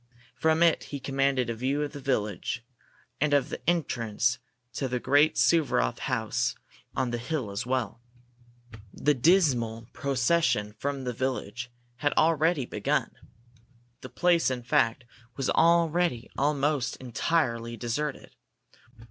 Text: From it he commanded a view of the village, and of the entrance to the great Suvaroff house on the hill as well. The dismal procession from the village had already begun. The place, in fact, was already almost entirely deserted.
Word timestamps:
From 0.33 0.63
it 0.63 0.85
he 0.85 0.99
commanded 0.99 1.47
a 1.47 1.53
view 1.53 1.83
of 1.83 1.91
the 1.91 1.99
village, 1.99 2.63
and 3.19 3.35
of 3.35 3.49
the 3.49 3.61
entrance 3.69 4.39
to 4.73 4.87
the 4.87 4.99
great 4.99 5.35
Suvaroff 5.35 5.99
house 5.99 6.55
on 6.95 7.11
the 7.11 7.19
hill 7.19 7.51
as 7.51 7.67
well. 7.67 8.01
The 8.91 9.13
dismal 9.13 9.89
procession 9.93 10.73
from 10.79 11.03
the 11.03 11.13
village 11.13 11.69
had 11.97 12.13
already 12.13 12.65
begun. 12.65 13.11
The 14.01 14.09
place, 14.09 14.49
in 14.49 14.63
fact, 14.63 15.03
was 15.35 15.51
already 15.51 16.31
almost 16.35 16.95
entirely 16.95 17.77
deserted. 17.77 18.35